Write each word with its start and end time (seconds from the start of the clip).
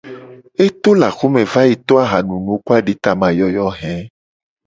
E 0.65 0.65
to 0.81 0.91
le 0.99 1.05
axome 1.09 1.41
va 1.51 1.61
yi 1.67 1.75
to 1.87 1.93
ahanunu 2.05 2.51
ku 2.63 2.69
aditamayoyo 2.77 3.67
he. 3.79 3.93